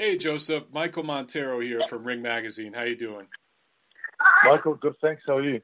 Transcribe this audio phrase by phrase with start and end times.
[0.00, 0.64] Hey, Joseph.
[0.72, 2.72] Michael Montero here from Ring Magazine.
[2.72, 3.26] How you doing?
[4.46, 4.94] Michael, good.
[5.02, 5.24] Thanks.
[5.26, 5.60] How are you?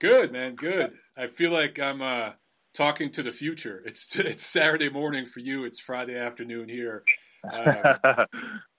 [0.00, 0.56] Good, man.
[0.56, 0.90] Good.
[1.16, 2.30] I feel like I'm uh,
[2.74, 3.80] talking to the future.
[3.86, 5.66] It's it's Saturday morning for you.
[5.66, 7.04] It's Friday afternoon here.
[7.46, 8.26] Um,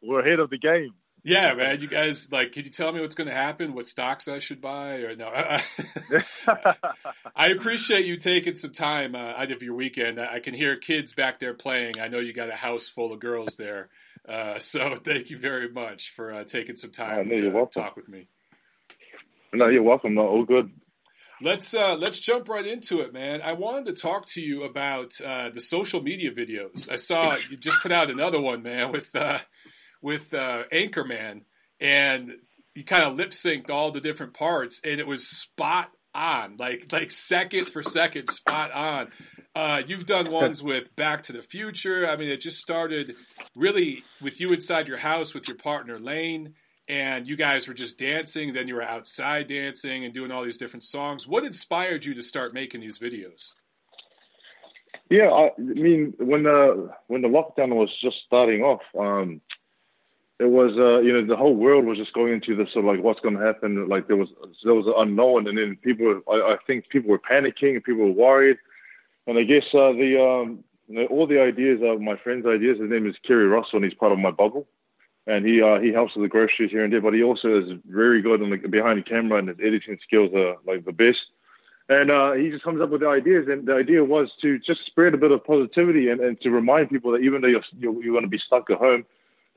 [0.02, 0.90] We're ahead of the game.
[1.24, 1.80] Yeah, man.
[1.80, 2.52] You guys like?
[2.52, 3.74] Can you tell me what's going to happen?
[3.74, 5.04] What stocks I should buy?
[5.04, 5.30] Or no?
[7.34, 10.20] I appreciate you taking some time uh, out of your weekend.
[10.20, 11.98] I can hear kids back there playing.
[11.98, 13.88] I know you got a house full of girls there.
[14.28, 17.96] Uh, so thank you very much for uh, taking some time oh, no, to talk
[17.96, 18.28] with me.
[19.54, 20.16] No, you're welcome.
[20.16, 20.72] No, all good.
[21.40, 23.42] Let's uh, let's jump right into it, man.
[23.44, 26.92] I wanted to talk to you about uh, the social media videos.
[26.92, 29.40] I saw you just put out another one, man, with uh,
[30.02, 31.42] with uh, Anchorman,
[31.80, 32.32] and
[32.74, 36.92] you kind of lip synced all the different parts, and it was spot on, like
[36.92, 39.12] like second for second, spot on.
[39.56, 42.10] Uh, you've done ones with Back to the Future.
[42.10, 43.16] I mean, it just started
[43.58, 46.54] really with you inside your house with your partner Lane,
[46.88, 48.54] and you guys were just dancing.
[48.54, 51.28] Then you were outside dancing and doing all these different songs.
[51.28, 53.52] What inspired you to start making these videos?
[55.10, 59.42] Yeah, I, mean, when the when the lockdown was just starting off, um,
[60.40, 62.94] it was uh, you know the whole world was just going into this sort of
[62.94, 63.88] like what's going to happen.
[63.88, 64.30] Like there was
[64.64, 68.06] there was an unknown, and then people, I, I think people were panicking and people
[68.06, 68.58] were worried.
[69.28, 70.64] And I guess uh, the um,
[71.10, 72.80] all the ideas are my friend's ideas.
[72.80, 74.68] His name is Kerry Russell, and he's part of my bubble.
[75.26, 77.78] And he uh, he helps with the groceries here and there, but he also is
[77.86, 81.20] very good on the behind the camera, and his editing skills are like the best.
[81.90, 84.86] And uh, he just comes up with the ideas, and the idea was to just
[84.86, 88.02] spread a bit of positivity and, and to remind people that even though you're you're,
[88.02, 89.06] you're going to be stuck at home,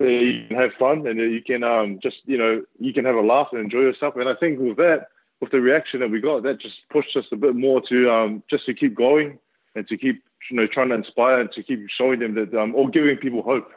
[0.01, 3.21] you can have fun and you can um, just you know you can have a
[3.21, 4.17] laugh and enjoy yourself.
[4.17, 5.07] And I think with that,
[5.41, 8.43] with the reaction that we got, that just pushed us a bit more to um,
[8.51, 9.39] just to keep going
[9.75, 12.75] and to keep you know trying to inspire and to keep showing them that um,
[12.75, 13.69] or giving people hope.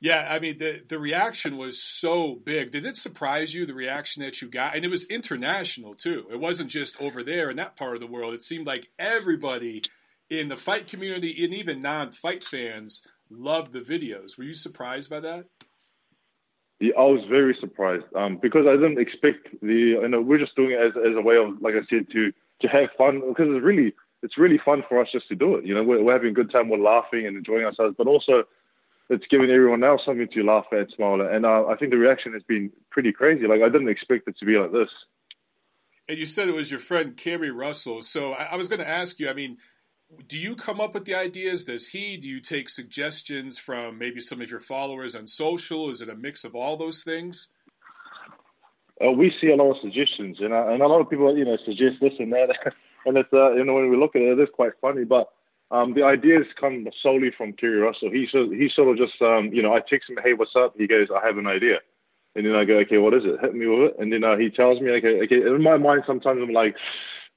[0.00, 2.72] Yeah, I mean the the reaction was so big.
[2.72, 4.74] Did it surprise you the reaction that you got?
[4.74, 6.26] And it was international too.
[6.30, 8.32] It wasn't just over there in that part of the world.
[8.34, 9.82] It seemed like everybody
[10.30, 14.38] in the fight community and even non-fight fans loved the videos.
[14.38, 15.46] Were you surprised by that?
[16.78, 19.98] Yeah, I was very surprised um, because I didn't expect the.
[20.00, 22.32] You know, we're just doing it as, as a way of, like I said, to
[22.62, 23.92] to have fun because it's really
[24.22, 25.64] it's really fun for us just to do it.
[25.64, 28.44] You know, we're, we're having a good time, we're laughing and enjoying ourselves, but also
[29.08, 31.32] it's giving everyone else something to laugh at, smile at.
[31.32, 33.46] And uh, I think the reaction has been pretty crazy.
[33.46, 34.88] Like I didn't expect it to be like this.
[36.08, 38.02] And you said it was your friend Kerry Russell.
[38.02, 39.28] So I, I was going to ask you.
[39.28, 39.58] I mean,
[40.26, 41.64] do you come up with the ideas?
[41.64, 42.16] Does he?
[42.16, 45.90] Do you take suggestions from maybe some of your followers on social?
[45.90, 47.48] Is it a mix of all those things?
[49.04, 51.56] Uh, we see a lot of suggestions, and, and a lot of people, you know,
[51.64, 52.54] suggest this and that.
[53.06, 55.04] and it's uh, you know when we look at it, it is quite funny.
[55.04, 55.28] But
[55.70, 58.10] um, the ideas come solely from Kerry Russell.
[58.10, 60.74] He sort he sort of just um, you know I text him, hey, what's up?
[60.76, 61.78] He goes, I have an idea,
[62.34, 63.40] and then I go, okay, what is it?
[63.40, 65.46] Hit me with it, and then uh, he tells me, okay, okay.
[65.46, 66.74] In my mind, sometimes I'm like,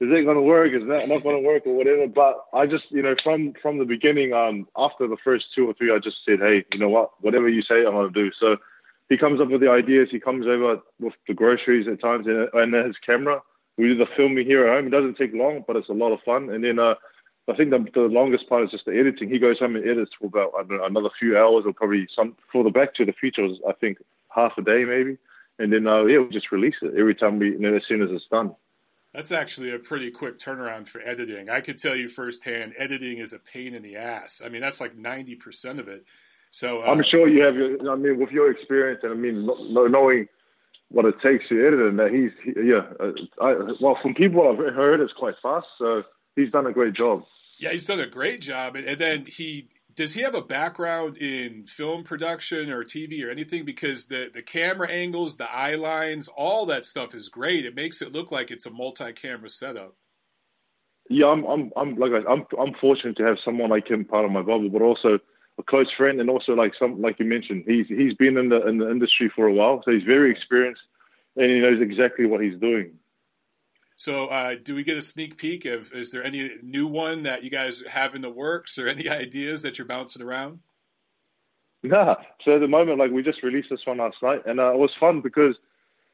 [0.00, 0.72] is it going to work?
[0.72, 2.08] Is that not going to work or whatever?
[2.08, 5.74] But I just you know from from the beginning, um, after the first two or
[5.74, 7.10] three, I just said, hey, you know what?
[7.20, 8.30] Whatever you say, I'm going to do.
[8.40, 8.56] So
[9.08, 10.08] he comes up with the ideas.
[10.10, 13.42] He comes over with the groceries at times and, and his camera
[13.76, 14.86] we do the filming here at home.
[14.86, 16.50] It doesn't take long, but it's a lot of fun.
[16.50, 16.94] And then uh,
[17.48, 19.28] I think the, the longest part is just the editing.
[19.28, 22.64] He goes home and edits for about know, another few hours, or probably some for
[22.64, 23.42] the Back to the Future.
[23.42, 23.98] Was, I think
[24.28, 25.18] half a day maybe,
[25.58, 28.02] and then uh, yeah, we just release it every time we, you know, as soon
[28.02, 28.54] as it's done.
[29.12, 31.48] That's actually a pretty quick turnaround for editing.
[31.48, 34.42] I could tell you firsthand, editing is a pain in the ass.
[34.44, 36.04] I mean, that's like ninety percent of it.
[36.50, 37.92] So uh, I'm sure you have your.
[37.92, 40.28] I mean, with your experience, and I mean, knowing
[40.94, 43.10] what it takes to edit and that he's he, yeah uh,
[43.44, 46.04] I, well from people I've heard it's quite fast so
[46.36, 47.24] he's done a great job.
[47.58, 51.18] Yeah he's done a great job and, and then he does he have a background
[51.18, 53.64] in film production or TV or anything?
[53.64, 57.66] Because the the camera angles the eye lines all that stuff is great.
[57.66, 59.96] It makes it look like it's a multi-camera setup.
[61.10, 64.30] Yeah I'm I'm I'm like I'm I'm fortunate to have someone like him part of
[64.30, 65.18] my bubble but also
[65.58, 68.66] a close friend, and also like some like you mentioned, he's he's been in the
[68.66, 70.82] in the industry for a while, so he's very experienced,
[71.36, 72.92] and he knows exactly what he's doing.
[73.96, 77.44] So, uh, do we get a sneak peek of is there any new one that
[77.44, 80.60] you guys have in the works, or any ideas that you're bouncing around?
[81.82, 82.16] Nah.
[82.44, 84.78] So at the moment, like we just released this one last night, and uh, it
[84.78, 85.54] was fun because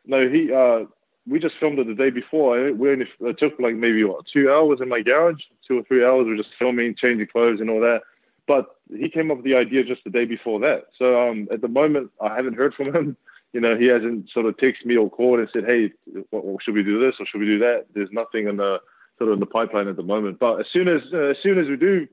[0.05, 0.87] you no, know, he uh,
[1.27, 2.73] we just filmed it the day before.
[2.73, 6.05] We only it took like maybe what two hours in my garage, two or three
[6.05, 6.27] hours.
[6.27, 8.01] We are just filming, changing clothes, and all that.
[8.47, 10.87] But he came up with the idea just the day before that.
[10.99, 13.17] So um, at the moment, I haven't heard from him.
[13.53, 15.93] You know, he hasn't sort of texted me or called and said, "Hey,
[16.31, 18.79] what, should we do this or should we do that?" There's nothing in the
[19.19, 20.39] sort of in the pipeline at the moment.
[20.39, 22.07] But as soon as uh, as soon as we do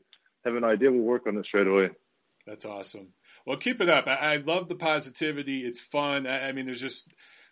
[0.46, 1.90] have an idea, we'll work on it straight away.
[2.46, 3.10] That's awesome.
[3.46, 4.08] Well, keep it up.
[4.08, 5.60] I, I love the positivity.
[5.60, 6.28] It's fun.
[6.28, 7.08] I, I, mean, there's just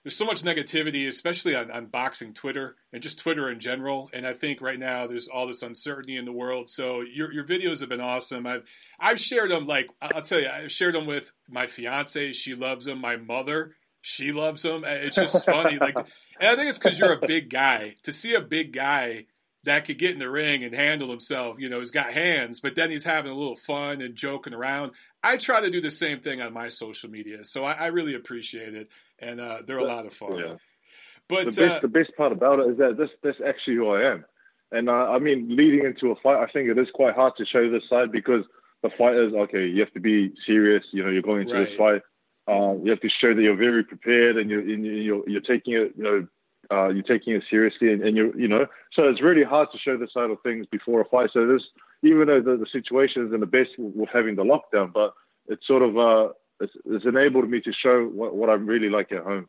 [0.06, 4.12] there's so much negativity, especially on, on boxing Twitter and just Twitter in general.
[4.14, 6.70] And I think right now there's all this uncertainty in the world.
[6.70, 8.46] So your your videos have been awesome.
[8.46, 8.66] I've
[9.00, 12.34] I've shared them like I'll tell you, I've shared them with my fiance.
[12.34, 13.02] She loves them.
[13.02, 14.84] My mother, she loves them.
[14.86, 15.80] It's just funny.
[15.80, 15.98] like,
[16.40, 17.96] and I think it's because you're a big guy.
[18.04, 19.26] To see a big guy
[19.64, 21.58] that could get in the ring and handle himself.
[21.58, 24.92] You know, he's got hands, but then he's having a little fun and joking around.
[25.24, 28.14] I try to do the same thing on my social media, so I, I really
[28.14, 30.38] appreciate it, and uh, they're a lot of fun.
[30.38, 30.56] Yeah.
[31.28, 33.90] But the best, uh, the best part about it is that this this actually who
[33.90, 34.26] I am,
[34.72, 37.46] and uh, I mean, leading into a fight, I think it is quite hard to
[37.46, 38.44] show this side because
[38.84, 39.66] the fight is okay.
[39.66, 40.84] You have to be serious.
[40.92, 41.68] You know, you're going into right.
[41.68, 42.02] this fight.
[42.48, 45.94] Uh, you have to show that you're very prepared and you're, you're, you're taking it,
[45.98, 46.28] you know,
[46.70, 49.80] uh, you're taking it seriously, and, and, you you know, so it's really hard to
[49.80, 51.32] show the side of things before a fight.
[51.34, 51.64] So this,
[52.04, 55.14] even though the, the situation isn't the best with having the lockdown, but
[55.48, 59.12] it's sort of uh, it's, it's enabled me to show what, what I'm really like
[59.12, 59.48] at home.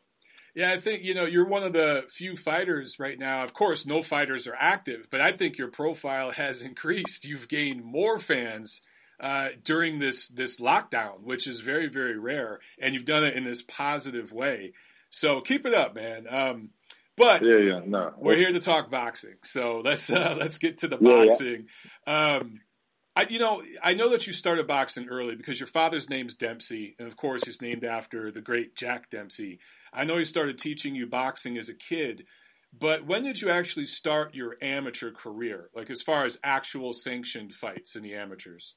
[0.55, 3.43] Yeah, I think you know you're one of the few fighters right now.
[3.43, 7.25] Of course, no fighters are active, but I think your profile has increased.
[7.25, 8.81] You've gained more fans
[9.19, 13.43] uh, during this this lockdown, which is very very rare, and you've done it in
[13.43, 14.73] this positive way.
[15.11, 16.25] So keep it up, man.
[16.27, 16.69] Um,
[17.15, 18.13] but yeah, yeah, no.
[18.17, 21.67] We're here to talk boxing, so let's uh, let's get to the boxing.
[22.07, 22.37] Yeah.
[22.37, 22.61] Um,
[23.17, 26.95] I, you know, I know that you started boxing early because your father's name's Dempsey,
[26.99, 29.59] and of course, he's named after the great Jack Dempsey.
[29.91, 32.25] I know he started teaching you boxing as a kid,
[32.77, 35.71] but when did you actually start your amateur career?
[35.73, 38.75] Like as far as actual sanctioned fights in the amateurs?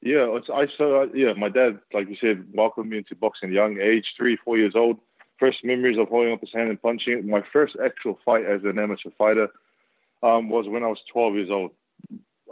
[0.00, 3.54] Yeah, I so yeah, my dad, like you said, welcomed me into boxing at a
[3.54, 4.98] young age, three, four years old
[5.38, 7.24] first memories of holding up his hand and punching it.
[7.24, 9.48] My first actual fight as an amateur fighter
[10.22, 11.70] um, was when I was 12 years old.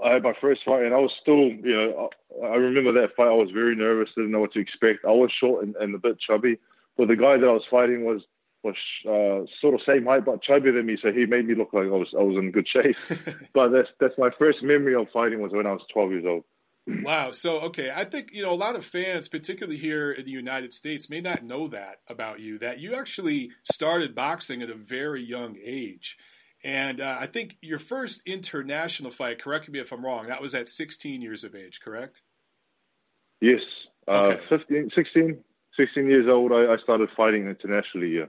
[0.05, 2.11] I had my first fight, and I was still, you know,
[2.43, 3.29] I remember that fight.
[3.29, 5.05] I was very nervous, didn't know what to expect.
[5.05, 6.59] I was short and, and a bit chubby,
[6.97, 8.23] but the guy that I was fighting was
[8.63, 8.77] was
[9.07, 11.87] uh, sort of same height but chubbier than me, so he made me look like
[11.87, 12.97] I was I was in good shape.
[13.55, 16.45] but that's that's my first memory of fighting was when I was 12 years old.
[17.05, 17.31] Wow.
[17.33, 20.73] So, okay, I think you know a lot of fans, particularly here in the United
[20.73, 22.59] States, may not know that about you.
[22.59, 26.19] That you actually started boxing at a very young age,
[26.63, 29.43] and uh, I think your first international fight.
[29.43, 30.27] Correct me if I'm wrong.
[30.29, 31.81] That was at 16 years of age.
[31.81, 32.21] Correct?
[33.41, 33.61] Yes.
[34.07, 35.39] Uh, 15, 16,
[35.77, 36.53] 16 years old.
[36.53, 38.19] I, I started fighting internationally.
[38.19, 38.27] Yeah.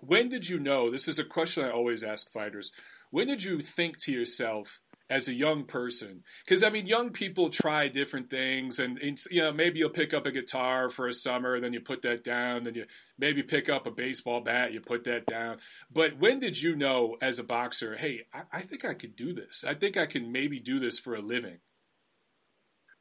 [0.00, 0.90] When did you know?
[0.90, 2.72] This is a question I always ask fighters.
[3.10, 4.80] When did you think to yourself?
[5.08, 6.22] As a young person.
[6.44, 10.14] Because i mean young people try different things and, and, you know maybe you'll pick
[10.14, 12.84] up a guitar for a summer then you put that down then you
[13.18, 15.58] maybe pick up a baseball bat you put that down.
[15.92, 19.32] But when did you know as a boxer hey i, I think i could do
[19.32, 19.64] this.
[19.66, 21.58] I think i can maybe do this for a living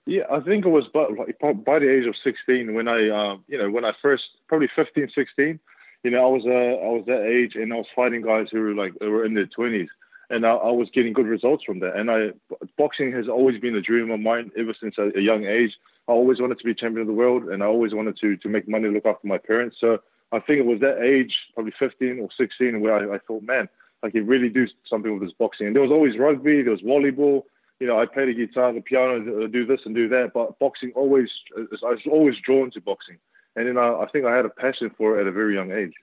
[0.05, 3.69] yeah i think it was by, the age of 16 when i uh, you know
[3.69, 5.59] when i first probably 15 16
[6.03, 8.59] you know i was uh, i was that age and i was fighting guys who
[8.59, 9.87] were like who were in their 20s
[10.29, 11.95] and I, I, was getting good results from that.
[11.95, 12.29] And I,
[12.77, 15.71] boxing has always been a dream of mine ever since a, a, young age.
[16.07, 18.49] I always wanted to be champion of the world, and I always wanted to to
[18.49, 19.77] make money, look after my parents.
[19.79, 19.99] So
[20.31, 23.69] I think it was that age, probably 15 or 16, where I, I thought, man,
[24.03, 25.67] I could really do something with this boxing.
[25.67, 27.43] And there was always rugby, there was volleyball.
[27.79, 30.31] You know, I played the guitar, the piano, uh, do this and do that.
[30.33, 33.17] But boxing always, uh, I was always drawn to boxing.
[33.55, 35.71] And then I, I think I had a passion for it at a very young
[35.71, 35.93] age.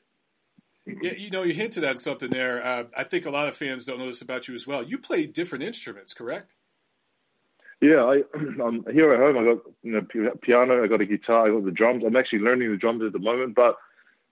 [0.86, 2.64] Yeah, you know, you hinted at something there.
[2.64, 4.82] Uh, I think a lot of fans don't know this about you as well.
[4.82, 6.54] You play different instruments, correct?
[7.80, 8.22] Yeah, I,
[8.62, 11.64] um, here at home I got you know piano, I got a guitar, I got
[11.64, 12.02] the drums.
[12.06, 13.76] I'm actually learning the drums at the moment, but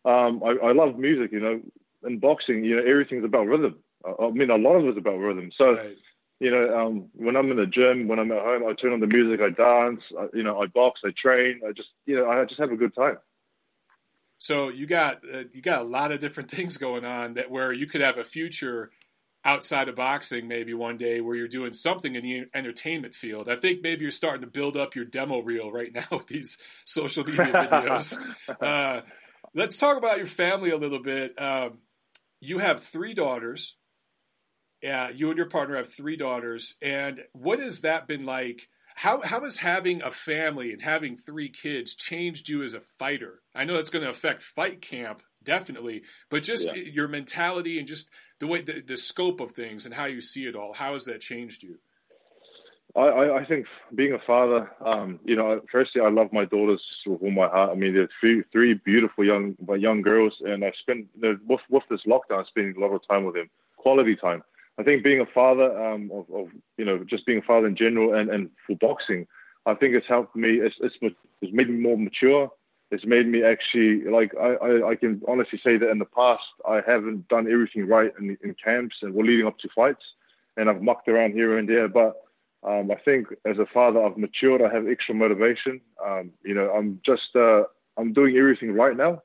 [0.08, 1.32] um, I, I love music.
[1.32, 1.60] You know,
[2.04, 3.78] in boxing, you know, everything's about rhythm.
[4.04, 5.50] I, I mean, a lot of it's about rhythm.
[5.56, 5.74] So.
[5.74, 5.96] Right.
[6.42, 9.00] You know, um, when I'm in the gym, when I'm at home, I turn on
[9.00, 12.30] the music, I dance, I, you know, I box, I train, I just, you know,
[12.30, 13.18] I just have a good time.
[14.40, 17.72] So you got uh, you got a lot of different things going on that where
[17.72, 18.90] you could have a future
[19.44, 23.48] outside of boxing maybe one day where you're doing something in the entertainment field.
[23.48, 26.58] I think maybe you're starting to build up your demo reel right now with these
[26.84, 28.18] social media videos.
[28.60, 29.02] uh,
[29.54, 31.40] let's talk about your family a little bit.
[31.40, 31.78] Um,
[32.40, 33.76] you have three daughters.
[34.82, 38.66] Yeah, you and your partner have three daughters, and what has that been like?
[39.00, 43.40] How how has having a family and having three kids changed you as a fighter?
[43.54, 46.74] I know that's going to affect fight camp definitely, but just yeah.
[46.74, 50.44] your mentality and just the way the, the scope of things and how you see
[50.44, 50.74] it all.
[50.74, 51.78] How has that changed you?
[52.94, 53.64] I, I think
[53.94, 57.70] being a father, um, you know, firstly, I love my daughters with all my heart.
[57.70, 62.02] I mean, they're three, three beautiful young, young girls, and I spent with, with this
[62.06, 64.42] lockdown, spending a lot of time with them, quality time.
[64.80, 67.76] I think being a father um, of, of, you know just being a father in
[67.76, 69.26] general and, and for boxing,
[69.66, 70.54] I, think it's helped me.
[70.54, 70.94] It's, it's,
[71.42, 72.50] it's made me more mature.
[72.90, 76.42] It's made me actually like I, I, I can honestly say that in the past
[76.66, 80.02] I haven't done everything right in, in camps and we're leading up to fights,
[80.56, 81.86] and I've mucked around here and there.
[81.86, 82.14] But
[82.62, 84.62] um, I think as a father, I've matured.
[84.62, 85.82] I have extra motivation.
[86.04, 87.64] Um, you know, I'm just uh,
[87.98, 89.22] I'm doing everything right now,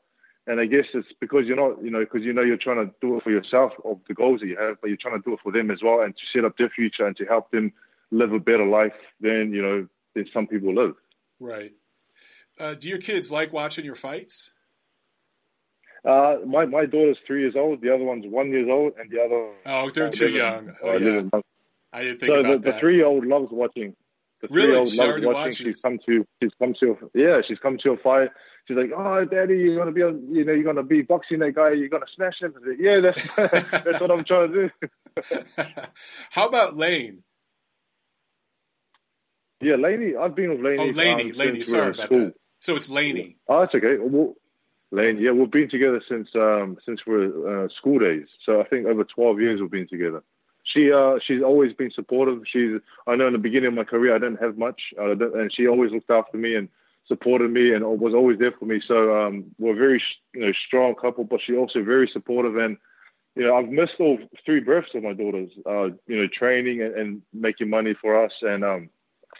[0.48, 2.94] and I guess it's because you're not, you know, because you know you're trying to
[3.02, 5.34] do it for yourself of the goals that you have, but you're trying to do
[5.34, 7.74] it for them as well, and to set up their future and to help them
[8.12, 10.96] live a better life than you know than some people live.
[11.40, 11.74] Right.
[12.60, 14.52] Uh, do your kids like watching your fights?
[16.06, 17.82] Uh, my my daughter's three years old.
[17.82, 20.76] The other one's one years old, and the other oh, they're too young.
[20.84, 21.22] Oh, uh, yeah.
[21.92, 22.74] I didn't think so about the, that.
[22.76, 23.96] the three year old loves watching.
[24.48, 24.68] The really?
[24.68, 25.54] three year old She's loves watching.
[25.54, 28.30] She's come to she's come to yeah she's come to a fight.
[28.68, 31.54] She's like, oh, daddy, you're gonna be on, you know you're gonna be boxing that
[31.54, 31.72] guy.
[31.72, 32.54] You're gonna smash him.
[32.54, 33.24] Said, yeah, that's
[33.86, 35.40] that's what I'm trying to do.
[36.32, 37.24] How about Lane?
[39.62, 40.16] Yeah, Laney.
[40.16, 40.90] I've been with Laney.
[40.90, 41.64] Oh, Laney, um, Laney.
[41.64, 42.26] since we were Sorry about school.
[42.26, 42.34] that.
[42.60, 43.38] So it's Laney.
[43.48, 43.98] Oh, that's okay.
[44.00, 44.34] Well,
[44.92, 48.28] Lane, yeah, we've been together since um, since we're uh, school days.
[48.46, 50.24] So I think over twelve years we've been together.
[50.76, 52.42] She uh, she's always been supportive.
[52.52, 55.54] She's I know in the beginning of my career I didn't have much, uh, and
[55.54, 56.68] she always looked after me and
[57.08, 58.82] supported me and was always there for me.
[58.86, 60.04] So um, we're a very
[60.34, 62.78] you know strong couple, but she's also very supportive and.
[63.38, 65.50] You know, I've missed all three births of my daughters.
[65.66, 68.90] Uh, you know, training and, and making money for us, and um,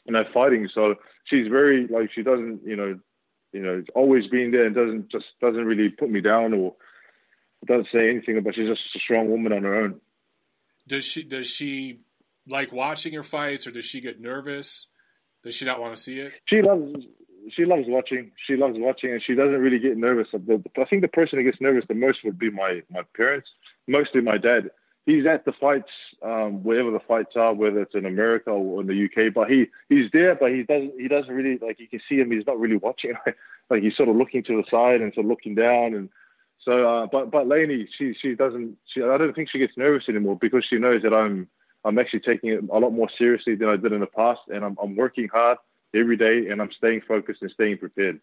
[0.04, 0.68] you know, fighting.
[0.74, 3.00] So she's very like she doesn't, you know,
[3.54, 6.76] you know, always being there and doesn't just doesn't really put me down or
[7.66, 8.44] doesn't say anything.
[8.44, 10.02] But she's just a strong woman on her own.
[10.88, 12.00] Does she does she
[12.48, 14.88] like watching her fights, or does she get nervous?
[15.44, 16.34] Does she not want to see it?
[16.46, 16.96] She loves
[17.56, 18.32] she loves watching.
[18.48, 20.28] She loves watching, and she doesn't really get nervous.
[20.34, 23.48] I think the person who gets nervous the most would be my my parents,
[23.88, 24.72] mostly my dad.
[25.06, 25.92] He's at the fights,
[26.24, 29.32] um, wherever the fights are, whether it's in America or in the UK.
[29.34, 32.32] But he he's there, but he doesn't he doesn't really like you can see him.
[32.32, 33.14] He's not really watching.
[33.70, 35.94] like he's sort of looking to the side and sort of looking down.
[35.94, 36.10] And
[36.66, 38.78] so, uh, but but Lainey, she she doesn't.
[38.92, 41.48] She I don't think she gets nervous anymore because she knows that I'm
[41.86, 44.66] I'm actually taking it a lot more seriously than I did in the past, and
[44.66, 45.60] I'm I'm working hard
[45.96, 48.20] every day, and I'm staying focused and staying prepared.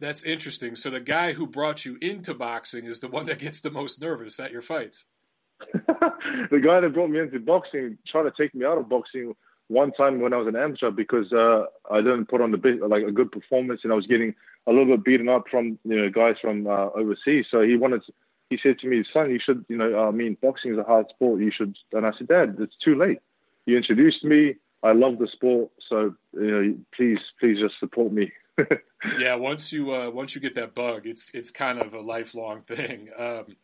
[0.00, 0.76] That's interesting.
[0.76, 4.00] So the guy who brought you into boxing is the one that gets the most
[4.00, 5.04] nervous at your fights.
[5.72, 9.34] the guy that brought me into boxing tried to take me out of boxing
[9.68, 13.04] one time when I was an amateur because uh, I didn't put on the like
[13.04, 14.34] a good performance and I was getting
[14.66, 17.46] a little bit beaten up from you know guys from uh, overseas.
[17.50, 18.12] So he wanted, to,
[18.50, 21.06] he said to me, "Son, you should, you know, I mean, boxing is a hard
[21.10, 21.40] sport.
[21.40, 23.18] You should." And I said, "Dad, it's too late.
[23.66, 24.56] You introduced me.
[24.82, 28.32] I love the sport, so you know, please, please just support me."
[29.18, 32.62] yeah, once you uh, once you get that bug, it's it's kind of a lifelong
[32.66, 33.08] thing.
[33.18, 33.56] Um,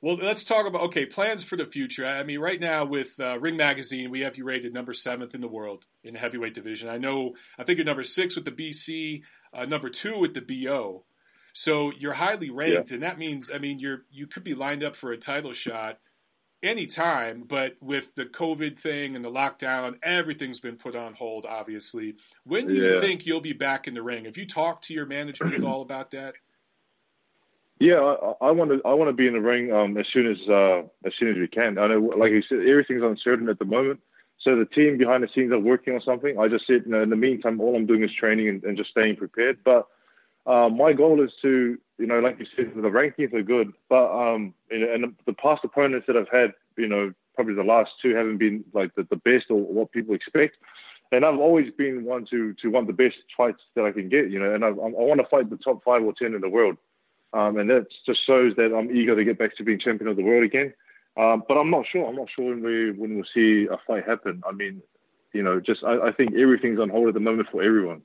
[0.00, 2.06] well, let's talk about okay plans for the future.
[2.06, 5.40] I mean, right now with uh, Ring Magazine, we have you rated number seventh in
[5.40, 6.88] the world in the heavyweight division.
[6.88, 10.40] I know, I think you're number six with the BC, uh, number two with the
[10.40, 11.04] BO.
[11.54, 12.94] So you're highly ranked, Yeah.
[12.94, 15.98] and that means, I mean, you're you could be lined up for a title shot
[16.62, 17.44] anytime.
[17.46, 21.46] But with the COVID thing and the lockdown, everything's been put on hold.
[21.46, 24.26] Obviously, when do you think you'll be back in the ring?
[24.26, 26.34] Have you talked to your management at all about that?
[27.80, 28.80] Yeah, I, I want to.
[28.84, 31.36] I want to be in the ring um, as soon as uh, as soon as
[31.36, 31.78] we can.
[31.78, 34.00] I know, like you said, everything's uncertain at the moment.
[34.40, 36.38] So the team behind the scenes are working on something.
[36.38, 38.76] I just said, you know, in the meantime, all I'm doing is training and, and
[38.76, 39.58] just staying prepared.
[39.64, 39.86] But
[40.46, 44.10] uh, my goal is to, you know, like you said, the rankings are good, but
[44.10, 47.90] um, you know, and the, past opponents that I've had, you know, probably the last
[48.00, 50.56] two haven't been like the, the best or what people expect.
[51.12, 54.30] And I've always been one to to want the best fights that I can get,
[54.30, 56.48] you know, and I, I want to fight the top five or ten in the
[56.48, 56.76] world.
[57.32, 60.16] Um, and that just shows that I'm eager to get back to being champion of
[60.16, 60.72] the world again.
[61.16, 62.08] Um, but I'm not sure.
[62.08, 64.42] I'm not sure when we when we'll see a fight happen.
[64.48, 64.82] I mean,
[65.32, 68.02] you know, just I, I think everything's on hold at the moment for everyone.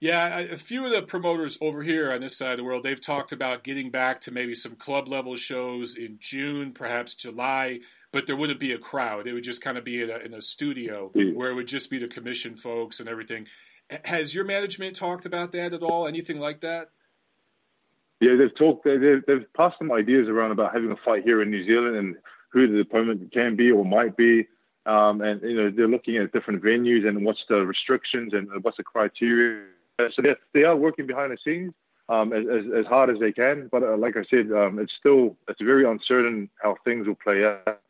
[0.00, 3.00] Yeah, a few of the promoters over here on this side of the world, they've
[3.00, 7.78] talked about getting back to maybe some club level shows in June, perhaps July,
[8.12, 9.26] but there wouldn't be a crowd.
[9.26, 11.30] It would just kind of be in a, in a studio Yeah.
[11.32, 13.46] where it would just be the commission folks and everything.
[14.04, 16.06] Has your management talked about that at all?
[16.06, 16.90] Anything like that?
[18.20, 18.84] Yeah, they've talked.
[18.84, 21.96] They, they've, they've passed some ideas around about having a fight here in New Zealand
[21.96, 22.16] and
[22.52, 24.46] who the opponent can be or might be.
[24.86, 28.76] Um, and you know, they're looking at different venues and what's the restrictions and what's
[28.76, 29.64] the criteria.
[29.98, 31.72] So they they are working behind the scenes
[32.08, 33.68] um, as, as as hard as they can.
[33.70, 37.44] But uh, like I said, um, it's still it's very uncertain how things will play
[37.44, 37.80] out.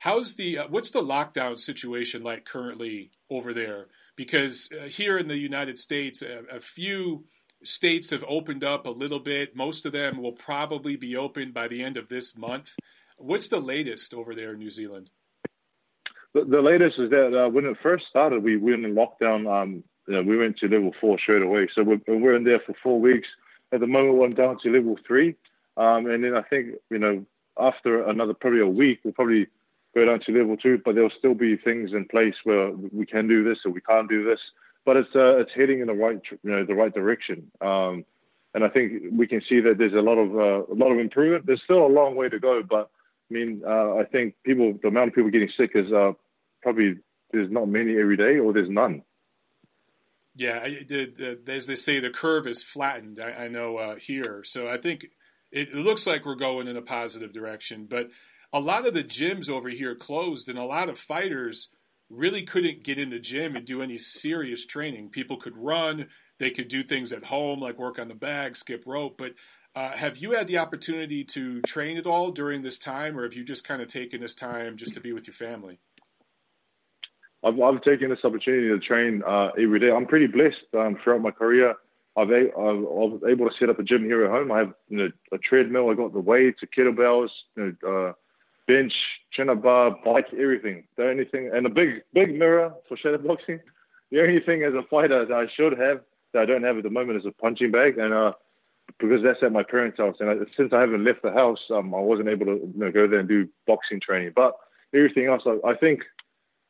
[0.00, 3.86] How's the uh, what's the lockdown situation like currently over there?
[4.16, 7.24] Because uh, here in the United States, a, a few
[7.64, 9.56] states have opened up a little bit.
[9.56, 12.74] Most of them will probably be open by the end of this month.
[13.16, 15.10] What's the latest over there in New Zealand?
[16.34, 19.50] the, the latest is that uh, when it first started, we went in lockdown.
[19.50, 21.68] Um, you know, we went to level four straight away.
[21.74, 23.28] So we're, we're in there for four weeks.
[23.72, 25.36] At the moment, we're down to level three.
[25.76, 27.24] Um, and then I think, you know,
[27.58, 29.46] after another probably a week, we'll probably
[29.94, 33.28] go down to level two, but there'll still be things in place where we can
[33.28, 34.38] do this or we can't do this.
[34.84, 37.50] But it's uh, it's heading in the right you know the right direction.
[37.60, 38.04] Um,
[38.54, 40.98] and I think we can see that there's a lot of uh, a lot of
[40.98, 41.46] improvement.
[41.46, 42.90] There's still a long way to go, but
[43.30, 46.12] I mean, uh, I think people the amount of people getting sick is uh,
[46.62, 46.96] probably
[47.32, 49.02] there's not many every day or there's none.
[50.34, 53.20] Yeah, the, the, as they say, the curve is flattened.
[53.20, 55.04] I, I know uh, here, so I think
[55.52, 57.86] it, it looks like we're going in a positive direction.
[57.90, 58.08] But
[58.52, 61.70] a lot of the gyms over here closed, and a lot of fighters
[62.10, 65.10] really couldn't get in the gym and do any serious training.
[65.10, 68.82] People could run, they could do things at home, like work on the bag, skip
[68.86, 69.16] rope.
[69.16, 69.34] But
[69.74, 73.34] uh, have you had the opportunity to train at all during this time, or have
[73.34, 75.78] you just kind of taken this time just to be with your family?
[77.44, 79.90] I've, I've taken this opportunity to train uh, every day.
[79.90, 81.74] I'm pretty blessed um, throughout my career.
[82.16, 84.50] I've, a, I was able to set up a gym here at home.
[84.50, 85.90] I have you know, a treadmill.
[85.90, 88.12] I got the weights, the kettlebells, you know, uh,
[88.66, 88.92] bench,
[89.32, 90.84] chin bar, bike, everything.
[90.96, 93.60] The only thing, and a big, big mirror for shadow boxing.
[94.10, 96.00] The only thing as a fighter that I should have
[96.32, 98.32] that I don't have at the moment is a punching bag, and uh,
[98.98, 101.94] because that's at my parents' house, and I, since I haven't left the house, um,
[101.94, 104.32] I wasn't able to you know, go there and do boxing training.
[104.34, 104.56] But
[104.94, 106.00] everything else, I, I think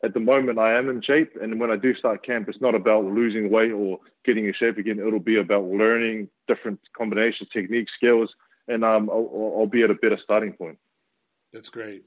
[0.03, 2.75] at the moment I am in shape, and when I do start camp, it's not
[2.75, 4.99] about losing weight or getting in shape again.
[4.99, 8.31] It'll be about learning different combinations, techniques, skills,
[8.69, 10.79] and um, I'll, I'll be at a better starting point.
[11.53, 12.05] That's great.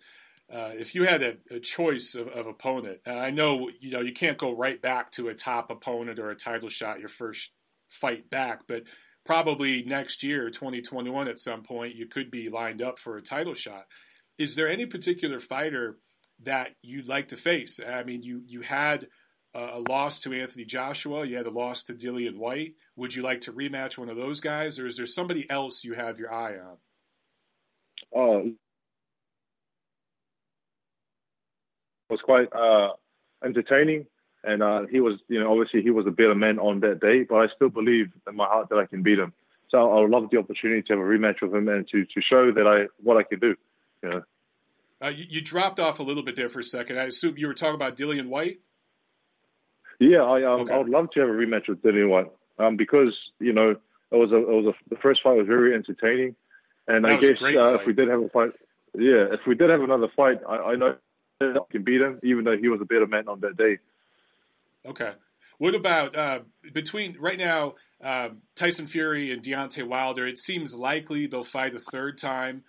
[0.52, 4.14] Uh, if you had a, a choice of, of opponent, I know you know you
[4.14, 7.52] can't go right back to a top opponent or a title shot your first
[7.90, 8.84] fight back, but
[9.26, 13.54] probably next year, 2021, at some point, you could be lined up for a title
[13.54, 13.86] shot.
[14.38, 15.98] Is there any particular fighter
[16.44, 17.80] that you'd like to face?
[17.80, 19.08] I mean, you you had
[19.56, 22.74] a loss to Anthony Joshua, you had a loss to Dillian Whyte.
[22.96, 25.94] Would you like to rematch one of those guys, or is there somebody else you
[25.94, 26.78] have your eye on?
[28.16, 28.52] Oh,
[32.10, 32.94] was quite uh,
[33.44, 34.06] entertaining.
[34.44, 37.24] And uh, he was, you know, obviously he was a better man on that day,
[37.28, 39.34] but I still believe in my heart that I can beat him.
[39.70, 42.22] So I would love the opportunity to have a rematch with him and to, to
[42.22, 43.56] show that I what I can do.
[44.04, 44.22] You know.
[45.02, 47.00] Uh, you, you, dropped off a little bit there for a second.
[47.00, 48.60] I assume you were talking about Dillian Whyte.
[50.00, 50.74] Yeah, I um, okay.
[50.74, 54.16] I would love to have a rematch with Dillian Whyte um, because you know it
[54.16, 56.36] was a it was a, the first fight was very entertaining,
[56.88, 58.52] and that I guess uh, if we did have a fight,
[58.94, 60.96] yeah, if we did have another fight, I, I know
[61.70, 63.78] Can beat him, even though he was a better man on that day.
[64.86, 65.12] Okay.
[65.58, 66.40] What about uh,
[66.74, 70.28] between right now, uh, Tyson Fury and Deontay Wilder?
[70.28, 72.64] It seems likely they'll fight a third time.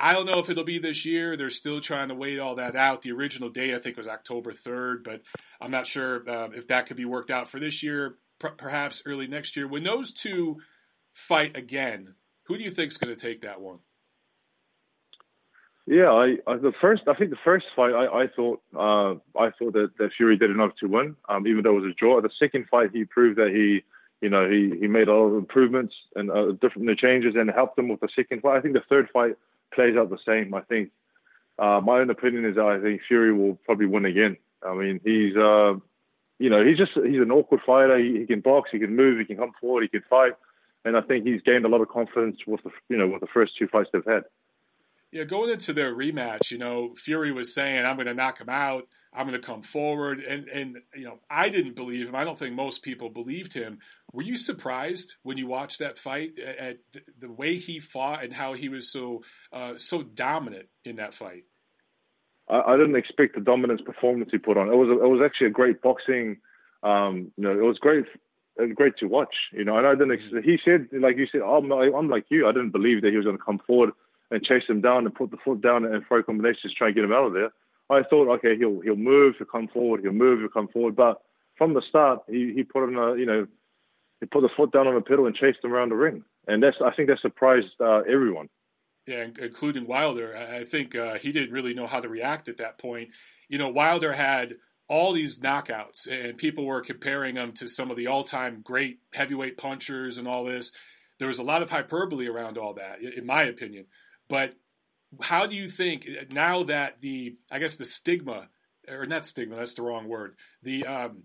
[0.00, 1.36] I don't know if it'll be this year.
[1.36, 3.02] They're still trying to wait all that out.
[3.02, 5.22] The original date, I think, was October 3rd, but
[5.60, 9.26] I'm not sure uh, if that could be worked out for this year, perhaps early
[9.26, 9.66] next year.
[9.66, 10.58] When those two
[11.10, 13.78] fight again, who do you think is going to take that one?
[15.88, 19.50] Yeah, I, I, the first I think the first fight I, I thought uh, I
[19.58, 22.20] thought that, that Fury did enough to win, um, even though it was a draw.
[22.20, 23.84] The second fight he proved that he
[24.20, 27.78] you know he, he made a lot of improvements and uh, different changes and helped
[27.78, 28.58] him with the second fight.
[28.58, 29.36] I think the third fight
[29.72, 30.52] plays out the same.
[30.52, 30.90] I think
[31.58, 34.36] uh, my own opinion is that I think Fury will probably win again.
[34.62, 35.72] I mean he's uh,
[36.38, 37.98] you know he's just he's an awkward fighter.
[37.98, 40.34] He, he can box, he can move, he can come forward, he can fight,
[40.84, 43.26] and I think he's gained a lot of confidence with the you know with the
[43.32, 44.24] first two fights they've had.
[45.10, 48.50] Yeah, going into their rematch, you know, Fury was saying, "I'm going to knock him
[48.50, 48.84] out.
[49.12, 52.14] I'm going to come forward," and and you know, I didn't believe him.
[52.14, 53.78] I don't think most people believed him.
[54.12, 56.78] Were you surprised when you watched that fight at
[57.18, 61.44] the way he fought and how he was so uh, so dominant in that fight?
[62.50, 64.68] I, didn't expect the dominance performance he put on.
[64.68, 66.38] It was it was actually a great boxing.
[66.82, 68.04] Um, you know, it was great
[68.74, 69.34] great to watch.
[69.52, 70.44] You know, and I didn't.
[70.44, 72.46] He said, like you said, I'm, I'm like you.
[72.46, 73.90] I didn't believe that he was going to come forward
[74.30, 76.96] and chase him down and put the foot down and throw combinations to try and
[76.96, 77.50] get him out of there.
[77.90, 80.94] I thought, okay, he'll he'll move, he'll come forward, he'll move, he'll come forward.
[80.94, 81.22] But
[81.56, 83.46] from the start, he he put him, you know,
[84.20, 86.62] he put the foot down on the pedal and chased him around the ring, and
[86.62, 88.48] that's I think that surprised uh, everyone.
[89.06, 90.36] Yeah, including Wilder.
[90.36, 93.08] I think uh, he didn't really know how to react at that point.
[93.48, 97.96] You know, Wilder had all these knockouts, and people were comparing him to some of
[97.96, 100.72] the all-time great heavyweight punchers and all this.
[101.18, 103.86] There was a lot of hyperbole around all that, in my opinion.
[104.28, 104.54] But
[105.20, 108.48] how do you think now that the I guess the stigma
[108.88, 111.22] or not stigma that's the wrong word the um,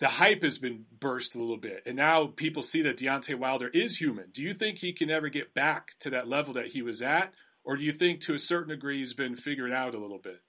[0.00, 3.68] the hype has been burst a little bit, and now people see that Deontay Wilder
[3.68, 4.30] is human.
[4.32, 7.34] Do you think he can ever get back to that level that he was at,
[7.64, 10.40] or do you think to a certain degree he's been figured out a little bit?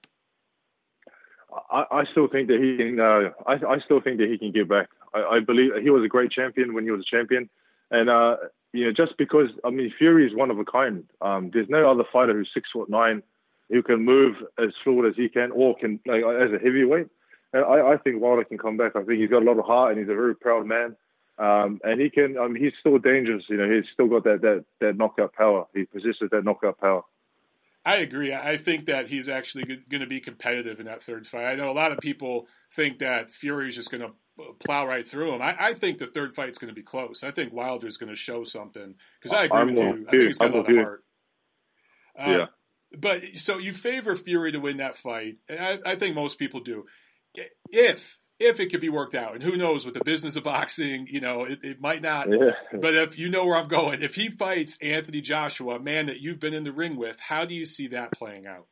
[1.69, 2.97] I, I still think that he can.
[2.97, 4.87] Uh, I, I still think that he can get back.
[5.13, 7.49] I, I believe he was a great champion when he was a champion,
[7.91, 8.37] and uh,
[8.73, 11.03] you know, just because I mean Fury is one of a kind.
[11.21, 13.23] Um, there's no other fighter who's six foot nine
[13.69, 17.07] who can move as fluid as he can, or can like, as a heavyweight.
[17.53, 18.95] And I, I think Wilder can come back.
[18.95, 20.95] I think he's got a lot of heart, and he's a very proud man.
[21.37, 22.37] Um, and he can.
[22.37, 23.43] I mean, he's still dangerous.
[23.49, 25.65] You know, he's still got that that that knockout power.
[25.73, 27.03] He possesses that knockout power.
[27.83, 28.33] I agree.
[28.33, 31.45] I think that he's actually going to be competitive in that third fight.
[31.45, 34.11] I know a lot of people think that Fury is just going to
[34.63, 35.41] plow right through him.
[35.41, 37.23] I, I think the third fight's going to be close.
[37.23, 39.83] I think Wilder is going to show something because I agree I'm with you.
[39.83, 40.05] you.
[40.07, 41.03] I think he's got I'm a lot of heart.
[42.17, 42.45] Um, yeah.
[42.97, 46.59] But so you favor Fury to win that fight, and I, I think most people
[46.59, 46.85] do.
[47.69, 51.07] If if it could be worked out, and who knows with the business of boxing,
[51.09, 52.29] you know, it, it might not.
[52.29, 52.51] Yeah.
[52.73, 56.19] But if you know where I'm going, if he fights Anthony Joshua, a man that
[56.19, 58.67] you've been in the ring with, how do you see that playing out?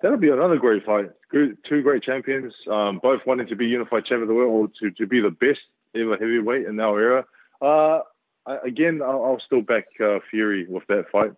[0.00, 1.10] That'll be another great fight.
[1.32, 4.94] Two great champions, um, both wanting to be unified champion of the world or to,
[4.96, 5.60] to be the best
[5.94, 7.24] ever heavyweight in our era.
[7.60, 8.00] Uh,
[8.46, 11.32] I, again, I'll, I'll still back uh, Fury with that fight.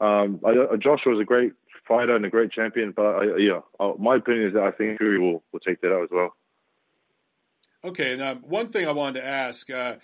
[0.00, 1.52] Um, I, uh, Joshua is a great
[1.90, 3.60] fighter and a great champion, but I, yeah,
[3.98, 6.30] my opinion is that I think Fury will, will take that out as well.
[7.84, 9.94] Okay, and um, one thing I wanted to ask, uh,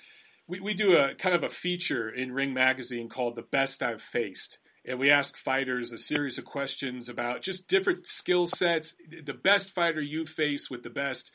[0.49, 4.03] we, we do a kind of a feature in Ring Magazine called "The Best I've
[4.03, 9.35] Faced," and we ask fighters a series of questions about just different skill sets, the
[9.35, 11.31] best fighter you face with the best,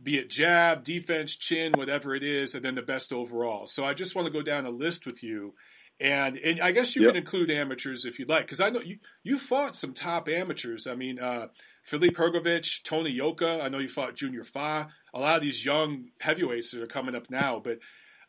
[0.00, 3.66] be it jab, defense, chin, whatever it is, and then the best overall.
[3.66, 5.54] So I just want to go down a list with you.
[5.98, 7.12] And, and I guess you Yep.
[7.12, 10.86] can include amateurs if you'd like, because I know you you fought some top amateurs.
[10.86, 11.48] I mean, uh,
[11.82, 13.60] Filip Hrgović, Tony Yoka.
[13.62, 14.88] I know you fought Junior Fa.
[15.14, 17.62] A lot of these young heavyweights that are coming up now.
[17.64, 17.78] But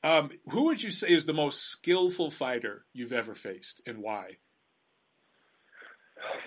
[0.04, 4.38] um, who would you say is the most skillful fighter you've ever faced, and why?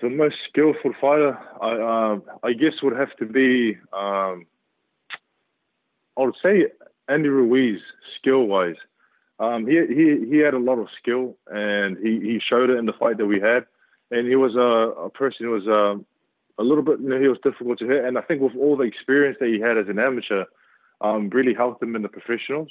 [0.01, 4.45] The most skillful fighter, I, um, I guess, would have to be, um,
[6.17, 6.65] I would say,
[7.07, 7.79] Andy Ruiz,
[8.17, 8.75] skill wise.
[9.41, 12.85] Um, he, he he had a lot of skill, and he, he showed it in
[12.85, 13.65] the fight that we had.
[14.11, 16.05] And he was a, a person who was um,
[16.59, 18.05] a little bit, you know, he was difficult to hit.
[18.05, 20.43] And I think with all the experience that he had as an amateur,
[20.99, 22.69] um, really helped him in the professionals.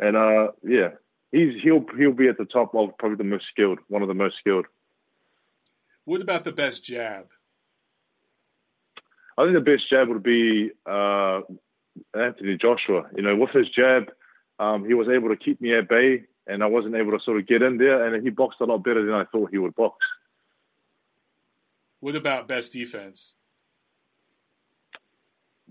[0.00, 0.90] And uh, yeah,
[1.30, 4.14] he's he'll he'll be at the top of probably the most skilled, one of the
[4.14, 4.66] most skilled.
[6.04, 7.26] What about the best jab?
[9.36, 11.42] I think the best jab would be uh,
[12.12, 13.06] Anthony Joshua.
[13.14, 14.10] You know, with his jab,
[14.58, 17.38] um, he was able to keep me at bay, and I wasn't able to sort
[17.38, 18.06] of get in there.
[18.14, 19.98] And he boxed a lot better than I thought he would box.
[22.00, 23.34] What about best defense?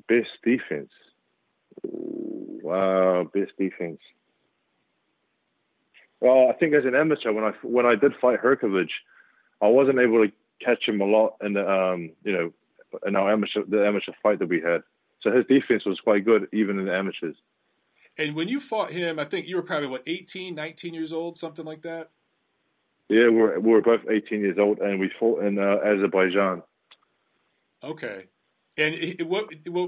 [0.07, 0.91] Best defense.
[1.83, 3.99] Wow, best defense.
[6.19, 8.89] Well, I think as an amateur, when I when I did fight Hrgović,
[9.61, 10.31] I wasn't able to
[10.63, 12.53] catch him a lot in the um, you know
[13.05, 14.81] in our amateur the amateur fight that we had.
[15.21, 17.35] So his defense was quite good even in the amateurs.
[18.17, 21.37] And when you fought him, I think you were probably what 18, 19 years old,
[21.37, 22.09] something like that.
[23.09, 26.63] Yeah, we were, we were both 18 years old, and we fought in uh, Azerbaijan.
[27.83, 28.25] Okay.
[28.77, 29.47] And it, what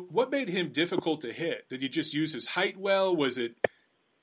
[0.10, 1.70] what made him difficult to hit?
[1.70, 3.16] Did he just use his height well?
[3.16, 3.56] Was it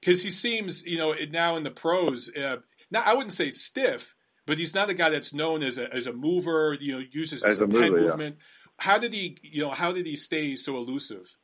[0.00, 2.28] because he seems you know now in the pros?
[2.34, 2.56] Uh,
[2.90, 6.08] now I wouldn't say stiff, but he's not a guy that's known as a as
[6.08, 6.76] a mover.
[6.80, 8.08] You know, uses As some a head mover, yeah.
[8.08, 8.36] movement.
[8.76, 11.36] How did he you know how did he stay so elusive?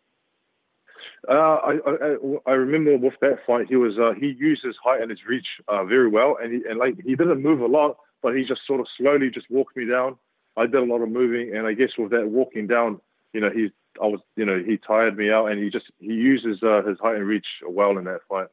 [1.28, 5.00] Uh, I, I I remember with that fight, he was uh, he used his height
[5.00, 7.98] and his reach uh, very well, and he, and like he didn't move a lot,
[8.22, 10.16] but he just sort of slowly just walked me down.
[10.56, 13.00] I did a lot of moving, and I guess with that walking down,
[13.32, 13.70] you know, he
[14.02, 16.98] I was you know he tired me out, and he just he uses uh, his
[16.98, 18.48] height and reach well in that fight,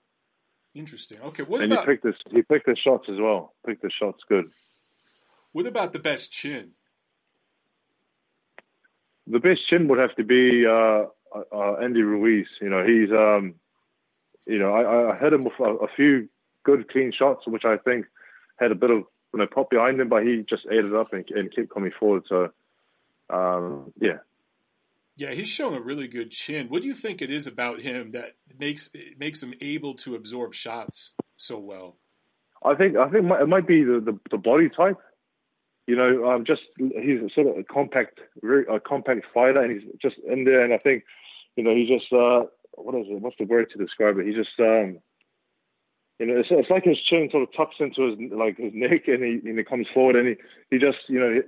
[0.76, 1.20] Interesting.
[1.22, 1.44] Okay.
[1.44, 3.54] What and about he picked his he picked his shots as well.
[3.66, 4.46] Picked his shots good.
[5.52, 6.72] what about the best chin?
[9.28, 11.06] The best chin would have to be uh,
[11.52, 12.48] uh, Andy Ruiz.
[12.62, 13.56] You know, he's um,
[14.46, 16.30] you know, I, I hit him with a, a few
[16.64, 18.06] good clean shots, which I think
[18.58, 21.14] had a bit of you know pop behind him, but he just ate it up
[21.14, 22.24] and, and kept coming forward.
[22.28, 22.50] So,
[23.30, 24.20] um, yeah,
[25.20, 26.68] Yeah, he's shown a really good chin.
[26.70, 30.54] What do you think it is about him that makes makes him able to absorb
[30.54, 31.98] shots so well?
[32.64, 34.98] I think I think it might be the, the, the body type.
[35.88, 39.92] You know, um, just he's sort of a compact, very a compact fighter, and he's
[40.02, 40.64] just in there.
[40.64, 41.04] And I think,
[41.60, 42.44] you know, he's just uh,
[42.76, 43.20] what is it?
[43.20, 44.26] What's the word to describe it?
[44.26, 45.00] He's just um,
[46.18, 49.08] you know, it's, it's like his chin sort of tucks into his like his neck,
[49.08, 50.36] and he and he comes forward, and he,
[50.72, 51.42] he just you know he,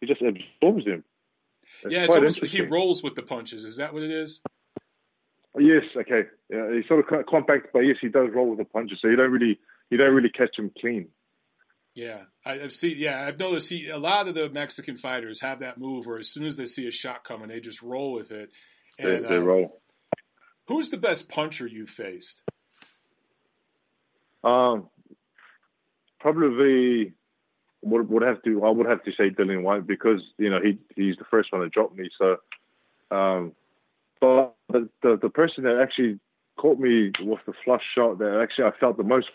[0.00, 1.04] he just absorbs him.
[1.84, 3.62] It's yeah, it's almost, he rolls with the punches.
[3.62, 4.40] Is that what it is?
[5.56, 6.22] Yes, okay.
[6.50, 9.06] Yeah, he's sort of co- compact, but yes, he does roll with the punches, so
[9.06, 11.06] you don't really you don't really catch him clean.
[11.94, 12.96] Yeah, I, have seen.
[12.98, 13.90] Yeah, I've noticed he.
[13.90, 16.88] A lot of the Mexican fighters have that move where as soon as they see
[16.88, 18.50] a shot coming, they just roll with it.
[18.98, 19.80] And, they, they uh, roll.
[20.68, 22.42] Who's the best puncher you've faced?
[24.42, 24.88] Um,
[26.20, 27.12] probably
[27.82, 28.64] would would have to.
[28.64, 31.62] I would have to say Dillian Whyte because you know he he's the first one
[31.62, 32.08] to drop me.
[32.18, 32.36] So,
[33.10, 33.52] um,
[34.20, 36.18] but the, the the person that actually
[36.56, 39.28] caught me with the flush shot that actually I felt the most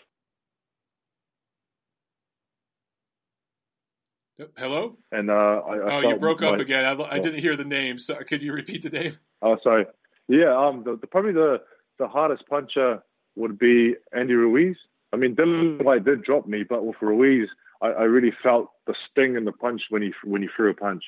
[4.56, 4.96] Hello.
[5.10, 6.84] And uh, I, I oh, you broke up again.
[6.84, 7.98] I, I, didn't hear the name.
[7.98, 9.18] So could you repeat the name?
[9.42, 9.86] Oh, sorry.
[10.28, 10.56] Yeah.
[10.56, 10.84] Um.
[10.84, 11.60] The, the, probably the
[11.98, 13.02] the hardest puncher
[13.36, 14.76] would be Andy Ruiz.
[15.12, 17.48] I mean, Dillian Whyte did drop me, but with Ruiz,
[17.82, 20.74] I, I really felt the sting in the punch when he when he threw a
[20.74, 21.02] punch.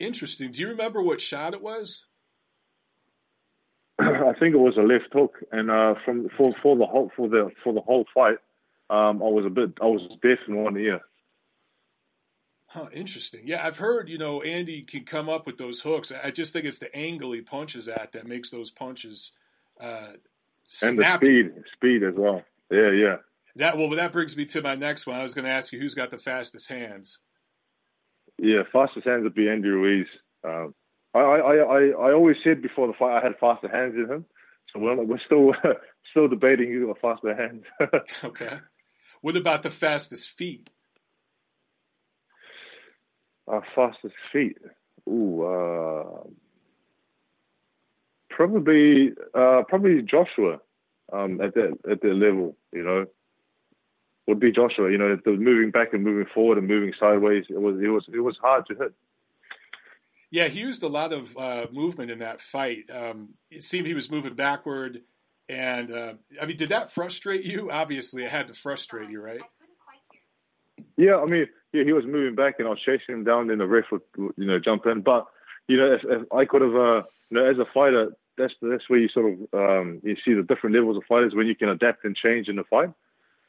[0.00, 0.50] Interesting.
[0.50, 2.06] Do you remember what shot it was?
[4.00, 7.28] I think it was a left hook, and uh, from for for the whole for
[7.28, 8.38] the for the whole fight,
[8.90, 11.00] um, I was a bit I was deaf in one ear.
[12.74, 13.42] Huh, interesting.
[13.44, 16.10] Yeah, I've heard, you know, Andy can come up with those hooks.
[16.10, 19.30] I just think it's the angle he punches at that makes those punches
[19.80, 20.08] uh,
[20.82, 22.42] and the speed, speed as well.
[22.72, 23.16] Yeah, yeah.
[23.54, 25.14] That well, that brings me to my next one.
[25.14, 27.20] I was going to ask you who's got the fastest hands.
[28.38, 30.08] Yeah, fastest hands would be Andy Ruiz.
[30.42, 30.74] Um,
[31.14, 34.24] I, I, I, I always said before the fight I had faster hands than him,
[34.72, 35.54] so we're, we're still
[36.10, 37.66] still debating who got faster hands.
[38.24, 38.58] okay.
[39.20, 40.70] What about the fastest feet?
[43.46, 44.58] Our fastest feet.
[45.08, 46.26] Ooh, uh,
[48.30, 50.60] probably uh, probably Joshua
[51.12, 52.56] um, at that at that level.
[52.72, 53.06] You know,
[54.26, 54.90] would be Joshua.
[54.90, 57.44] You know, moving back and moving forward and moving sideways.
[57.48, 58.94] It was it was it was hard to hit.
[60.30, 62.90] Yeah, he used a lot of uh, movement in that fight.
[62.92, 65.02] Um, it seemed he was moving backward,
[65.48, 67.70] and uh, I mean, did that frustrate you?
[67.70, 69.42] Obviously, it had to frustrate you, right?
[70.96, 73.48] Yeah, I mean, yeah, he was moving back, and I was chasing him down.
[73.48, 75.00] Then the ref would, you know, jump in.
[75.00, 75.26] But
[75.68, 78.88] you know, if, if I could have, uh, you know, as a fighter, that's that's
[78.88, 81.68] where you sort of um, you see the different levels of fighters when you can
[81.68, 82.90] adapt and change in the fight.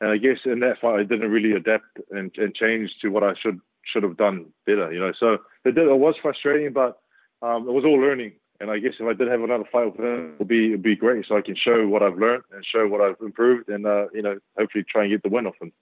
[0.02, 3.24] And I guess in that fight, I didn't really adapt and, and change to what
[3.24, 4.92] I should should have done better.
[4.92, 7.00] You know, so it, did, it was frustrating, but
[7.42, 8.34] um, it was all learning.
[8.60, 10.82] And I guess if I did have another fight with him, it would be it'd
[10.82, 13.86] be great, so I can show what I've learned and show what I've improved, and
[13.86, 15.74] uh, you know, hopefully try and get the win off him.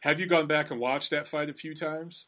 [0.00, 2.26] Have you gone back and watched that fight a few times?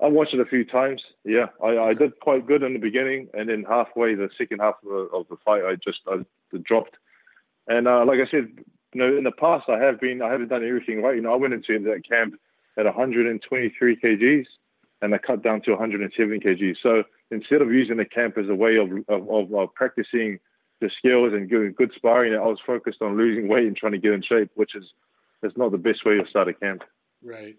[0.00, 1.00] I watched it a few times.
[1.24, 4.74] Yeah, I, I did quite good in the beginning, and then halfway, the second half
[4.84, 6.24] of the, of the fight, I just I
[6.64, 6.96] dropped.
[7.66, 8.48] And uh, like I said,
[8.92, 11.14] you know, in the past, I have been I haven't done everything right.
[11.14, 12.34] You know, I went into that camp
[12.76, 14.46] at 123 kgs,
[15.00, 16.76] and I cut down to 170 kgs.
[16.82, 20.40] So instead of using the camp as a way of of, of, of practicing
[20.80, 23.98] the skills and doing good sparring, I was focused on losing weight and trying to
[23.98, 24.84] get in shape, which is
[25.42, 26.82] it's not the best way to start a camp.
[27.22, 27.56] Right.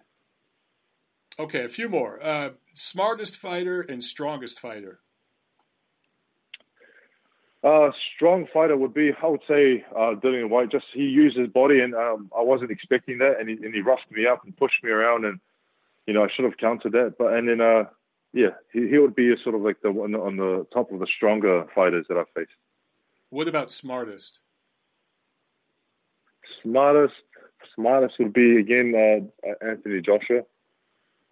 [1.39, 2.23] Okay, a few more.
[2.23, 4.99] Uh, smartest fighter and strongest fighter.
[7.63, 10.69] Uh, strong fighter would be, I would say, uh, Dillian Whyte.
[10.69, 13.79] Just he used his body, and um, I wasn't expecting that, and he, and he
[13.79, 15.39] roughed me up and pushed me around, and
[16.05, 17.15] you know I should have countered that.
[17.17, 17.85] But and then, uh,
[18.33, 21.07] yeah, he, he would be sort of like the one on the top of the
[21.15, 22.51] stronger fighters that I've faced.
[23.29, 24.39] What about smartest?
[26.61, 27.13] Smartest,
[27.75, 30.41] smartest would be again uh, Anthony Joshua.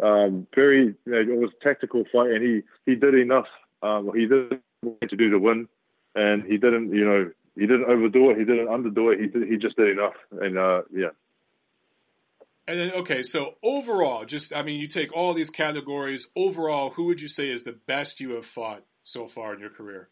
[0.02, 3.48] Um, very, you know, it was a tactical fight, and he he did enough.
[3.84, 5.68] Um, he did to do the win,
[6.16, 8.38] and he didn't, you know, he didn't overdo it.
[8.38, 9.20] He didn't underdo it.
[9.20, 11.10] He did, he just did enough, and uh, yeah.
[12.68, 16.30] And then, okay, so overall, just I mean, you take all these categories.
[16.36, 19.70] Overall, who would you say is the best you have fought so far in your
[19.70, 20.10] career?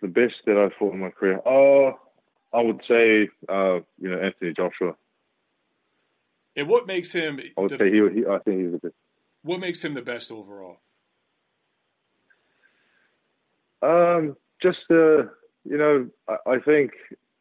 [0.00, 1.40] The best that I've fought in my career.
[1.44, 1.98] Oh,
[2.52, 4.94] I would say, uh, you know, Anthony Joshua.
[6.56, 7.40] And what makes him?
[7.56, 8.94] I would the, say he, he, I think he's the best.
[9.42, 10.78] What makes him the best overall?
[13.80, 15.24] Um, just uh,
[15.64, 16.92] you know, I, I think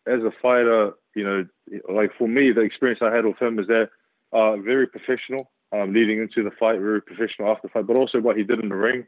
[0.05, 1.45] as a fighter, you know,
[1.93, 3.89] like for me, the experience I had with him is that
[4.33, 8.19] uh, very professional, um, leading into the fight, very professional after the fight, but also
[8.19, 9.05] what he did in the ring,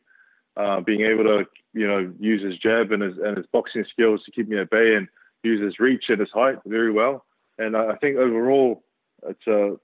[0.57, 4.23] uh, being able to, you know, use his jab and his and his boxing skills
[4.25, 5.07] to keep me at bay and
[5.43, 7.25] use his reach and his height very well.
[7.57, 8.83] And I think overall,
[9.27, 9.75] it's uh,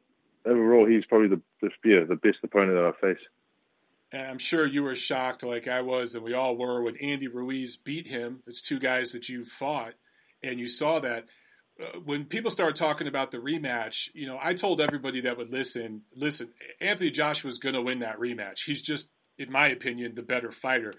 [0.49, 3.23] overall he's probably the, the yeah the best opponent that I face.
[4.11, 7.27] And I'm sure you were shocked, like I was, and we all were, when Andy
[7.27, 8.43] Ruiz beat him.
[8.47, 9.93] It's two guys that you fought,
[10.43, 11.25] and you saw that.
[11.77, 15.49] Uh, when people started talking about the rematch, you know, I told everybody that would
[15.49, 18.63] listen, listen, Anthony Joshua's going to win that rematch.
[18.65, 20.93] He's just, in my opinion, the better fighter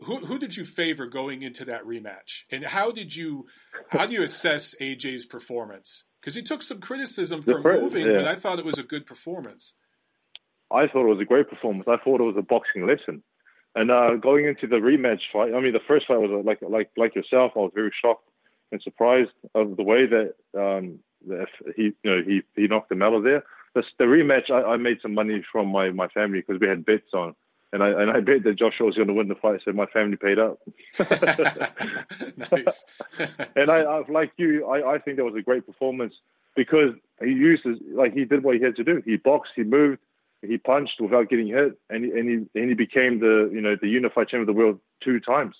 [0.00, 3.46] who who did you favor going into that rematch, and how did you
[3.88, 6.04] how do you assess AJ's performance?
[6.20, 8.16] Because he took some criticism for first, moving, yeah.
[8.16, 9.74] but I thought it was a good performance.
[10.70, 11.86] I thought it was a great performance.
[11.86, 13.22] I thought it was a boxing lesson.
[13.76, 16.58] And uh, going into the rematch fight, I mean, the first fight was uh, like
[16.62, 17.52] like like yourself.
[17.56, 18.28] I was very shocked
[18.72, 23.02] and surprised of the way that um, that he you know he he knocked him
[23.02, 23.44] out of there.
[23.74, 26.84] The, the rematch, I, I made some money from my my family because we had
[26.84, 27.34] bets on
[27.74, 29.86] and I and I bet that Joshua was going to win the fight, so my
[29.86, 30.60] family paid up.
[32.52, 32.84] nice.
[33.56, 36.14] and I, I, like you, I, I think that was a great performance
[36.54, 39.02] because he used his, like he did what he had to do.
[39.04, 39.98] He boxed, he moved,
[40.40, 43.74] he punched without getting hit, and he, and he and he became the you know
[43.80, 45.56] the unified champion of the world two times.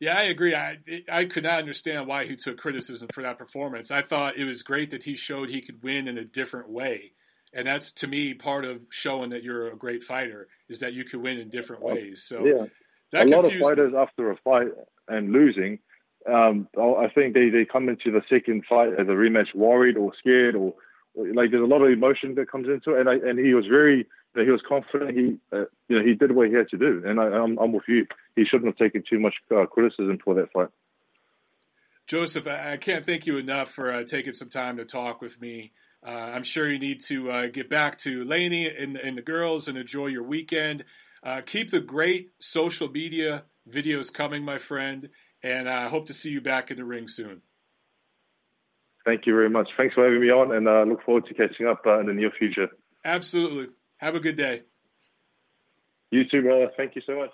[0.00, 0.54] Yeah, I agree.
[0.54, 0.78] I
[1.12, 3.90] I could not understand why he took criticism for that performance.
[3.90, 7.12] I thought it was great that he showed he could win in a different way
[7.54, 11.04] and that's to me part of showing that you're a great fighter is that you
[11.04, 12.24] can win in different ways.
[12.24, 13.98] So yeah, a lot of fighters me.
[13.98, 14.68] after a fight
[15.08, 15.78] and losing,
[16.30, 20.12] um, I think they, they come into the second fight as a rematch worried or
[20.18, 20.74] scared or
[21.16, 23.00] like there's a lot of emotion that comes into it.
[23.00, 25.16] And I, and he was very he was confident.
[25.16, 27.58] He uh, you know he did what he had to do, and I, am I'm,
[27.58, 28.06] I'm with you.
[28.34, 30.68] He shouldn't have taken too much uh, criticism for that fight.
[32.06, 35.72] Joseph, I can't thank you enough for uh, taking some time to talk with me.
[36.04, 39.68] Uh, I'm sure you need to uh, get back to Laney and, and, the girls
[39.68, 40.84] and enjoy your weekend.
[41.22, 45.08] Uh, keep the great social media videos coming, my friend,
[45.42, 47.40] and I hope to see you back in the ring soon.
[49.06, 49.68] Thank you very much.
[49.78, 52.06] Thanks for having me on, and I uh, look forward to catching up uh, in
[52.06, 52.68] the near future.
[53.04, 53.68] Absolutely.
[53.98, 54.62] Have a good day.
[56.10, 56.70] You too, brother.
[56.76, 57.30] Thank you so much.